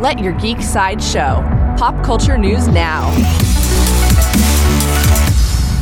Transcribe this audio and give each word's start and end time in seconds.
Let 0.00 0.18
your 0.18 0.32
geek 0.32 0.62
side 0.62 1.02
show. 1.02 1.44
Pop 1.76 2.02
culture 2.02 2.38
news 2.38 2.66
now. 2.68 3.10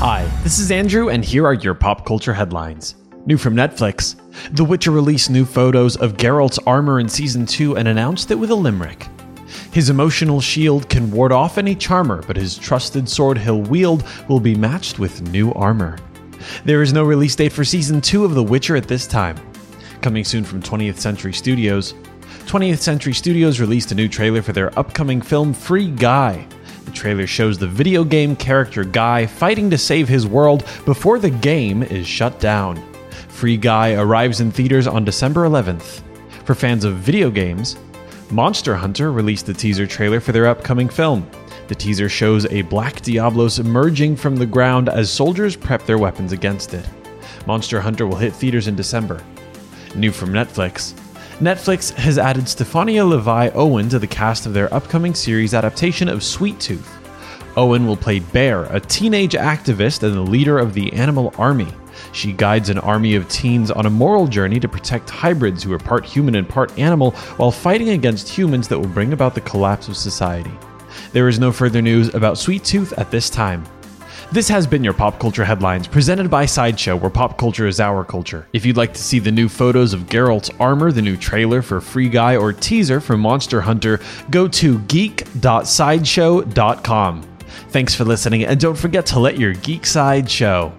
Hi, 0.00 0.29
this 0.42 0.58
is 0.58 0.72
Andrew, 0.72 1.08
and 1.08 1.25
here 1.25 1.46
are 1.46 1.54
your 1.54 1.75
pop 1.75 2.05
culture 2.05 2.34
headlines. 2.34 2.96
New 3.26 3.39
from 3.39 3.54
Netflix 3.54 4.17
The 4.57 4.65
Witcher 4.65 4.91
released 4.91 5.31
new 5.31 5.44
photos 5.44 5.96
of 5.96 6.17
Geralt's 6.17 6.58
armor 6.67 6.99
in 6.99 7.08
Season 7.08 7.46
2 7.46 7.76
and 7.76 7.86
announced 7.86 8.32
it 8.32 8.34
with 8.34 8.50
a 8.50 8.57
limerick. 8.57 9.07
His 9.71 9.89
emotional 9.89 10.41
shield 10.41 10.89
can 10.89 11.12
ward 11.12 11.30
off 11.30 11.57
any 11.57 11.77
charmer, 11.77 12.21
but 12.27 12.37
his 12.37 12.59
trusted 12.59 13.09
sword 13.09 13.39
he'll 13.39 13.62
wield 13.62 14.05
will 14.29 14.41
be 14.41 14.57
matched 14.57 14.98
with 14.98 15.30
new 15.30 15.53
armor. 15.53 15.96
There 16.64 16.82
is 16.82 16.93
no 16.93 17.05
release 17.05 17.37
date 17.37 17.53
for 17.53 17.64
Season 17.64 18.00
2 18.00 18.25
of 18.25 18.35
The 18.35 18.43
Witcher 18.43 18.75
at 18.75 18.89
this 18.89 19.07
time. 19.07 19.37
Coming 20.03 20.25
soon 20.25 20.43
from 20.43 20.61
20th 20.61 20.98
Century 20.98 21.32
Studios, 21.32 21.95
20th 22.47 22.79
Century 22.79 23.13
Studios 23.13 23.61
released 23.61 23.93
a 23.93 23.95
new 23.95 24.09
trailer 24.09 24.43
for 24.43 24.53
their 24.53 24.77
upcoming 24.79 25.21
film 25.21 25.53
Free 25.53 25.91
Guy. 25.91 26.46
The 26.85 26.91
trailer 26.91 27.27
shows 27.27 27.59
the 27.59 27.67
video 27.67 28.05
game 28.05 28.35
character 28.35 28.85
Guy 28.85 29.27
fighting 29.27 29.69
to 29.71 29.79
save 29.79 30.09
his 30.09 30.27
world 30.27 30.64
before 30.85 31.19
the 31.19 31.31
game 31.31 31.83
is 31.83 32.06
shut 32.06 32.41
down. 32.41 32.83
Free 33.28 33.56
Guy 33.56 33.95
arrives 33.95 34.41
in 34.41 34.50
theaters 34.50 34.86
on 34.86 35.05
December 35.05 35.45
11th. 35.46 36.02
For 36.45 36.55
fans 36.55 36.84
of 36.84 36.96
video 36.96 37.30
games, 37.30 37.77
Monster 38.30 38.74
Hunter 38.74 39.12
released 39.12 39.48
a 39.48 39.55
teaser 39.55 39.86
trailer 39.86 40.20
for 40.20 40.33
their 40.33 40.47
upcoming 40.47 40.88
film. 40.88 41.28
The 41.69 41.74
teaser 41.74 42.08
shows 42.08 42.47
a 42.47 42.62
black 42.62 43.02
Diablos 43.02 43.58
emerging 43.58 44.16
from 44.16 44.36
the 44.36 44.47
ground 44.47 44.88
as 44.88 45.10
soldiers 45.10 45.56
prep 45.56 45.84
their 45.84 45.98
weapons 45.98 46.33
against 46.33 46.72
it. 46.72 46.88
Monster 47.47 47.80
Hunter 47.80 48.06
will 48.06 48.16
hit 48.16 48.33
theaters 48.33 48.66
in 48.66 48.74
December. 48.77 49.22
New 49.95 50.12
from 50.12 50.30
Netflix, 50.30 50.95
Netflix 51.41 51.95
has 51.95 52.19
added 52.19 52.47
Stefania 52.47 53.05
LaVie 53.09 53.55
Owen 53.55 53.88
to 53.91 54.01
the 54.01 54.09
cast 54.09 54.45
of 54.45 54.55
their 54.55 54.74
upcoming 54.74 55.15
series 55.15 55.55
adaptation 55.55 56.09
of 56.09 56.24
Sweet 56.24 56.59
Tooth. 56.59 56.98
Owen 57.56 57.86
will 57.86 57.97
play 57.97 58.19
Bear, 58.19 58.64
a 58.64 58.80
teenage 58.80 59.34
activist 59.34 60.03
and 60.03 60.14
the 60.14 60.20
leader 60.20 60.58
of 60.58 60.75
the 60.75 60.92
Animal 60.92 61.33
Army. 61.39 61.69
She 62.11 62.33
guides 62.33 62.70
an 62.70 62.78
army 62.78 63.14
of 63.14 63.28
teens 63.28 63.70
on 63.70 63.86
a 63.86 63.91
moral 63.91 64.27
journey 64.27 64.58
to 64.58 64.69
protect 64.69 65.11
hybrids 65.11 65.62
who 65.62 65.72
are 65.72 65.78
part 65.78 66.05
human 66.05 66.34
and 66.34 66.48
part 66.48 66.77
animal 66.77 67.12
while 67.36 67.52
fighting 67.52 67.91
against 67.91 68.28
humans 68.28 68.67
that 68.67 68.78
will 68.78 68.89
bring 68.89 69.12
about 69.12 69.36
the 69.36 69.41
collapse 69.42 69.86
of 69.86 69.97
society. 69.97 70.50
There 71.12 71.28
is 71.28 71.39
no 71.39 71.52
further 71.52 71.80
news 71.80 72.12
about 72.17 72.39
Sweet 72.39 72.64
Tooth 72.64 72.92
at 72.98 73.12
this 73.12 73.30
time. 73.30 73.64
This 74.30 74.50
has 74.50 74.66
been 74.66 74.84
your 74.84 74.92
Pop 74.92 75.18
Culture 75.18 75.42
Headlines, 75.42 75.88
presented 75.88 76.30
by 76.30 76.44
Sideshow, 76.44 76.96
where 76.96 77.08
pop 77.08 77.38
culture 77.38 77.66
is 77.66 77.80
our 77.80 78.04
culture. 78.04 78.46
If 78.52 78.66
you'd 78.66 78.76
like 78.76 78.92
to 78.92 79.00
see 79.00 79.20
the 79.20 79.32
new 79.32 79.48
photos 79.48 79.94
of 79.94 80.02
Geralt's 80.02 80.50
armor, 80.60 80.92
the 80.92 81.00
new 81.00 81.16
trailer 81.16 81.62
for 81.62 81.80
Free 81.80 82.10
Guy, 82.10 82.36
or 82.36 82.52
teaser 82.52 83.00
for 83.00 83.16
Monster 83.16 83.62
Hunter, 83.62 84.00
go 84.28 84.46
to 84.46 84.80
geek.sideshow.com. 84.80 87.22
Thanks 87.70 87.94
for 87.94 88.04
listening, 88.04 88.44
and 88.44 88.60
don't 88.60 88.76
forget 88.76 89.06
to 89.06 89.18
let 89.18 89.38
your 89.38 89.54
geek 89.54 89.86
side 89.86 90.30
show. 90.30 90.74